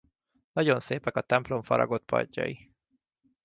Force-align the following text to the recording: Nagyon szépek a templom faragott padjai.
Nagyon 0.53 0.79
szépek 0.79 1.15
a 1.15 1.21
templom 1.21 1.61
faragott 1.61 2.05
padjai. 2.05 2.73